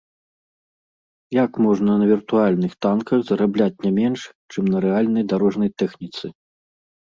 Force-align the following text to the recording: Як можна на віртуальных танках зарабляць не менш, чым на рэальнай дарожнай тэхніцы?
Як 1.43 1.59
можна 1.65 1.91
на 2.01 2.05
віртуальных 2.13 2.71
танках 2.87 3.17
зарабляць 3.29 3.77
не 3.87 3.91
менш, 4.01 4.21
чым 4.55 4.63
на 4.75 4.85
рэальнай 4.89 5.31
дарожнай 5.35 5.69
тэхніцы? 5.83 6.25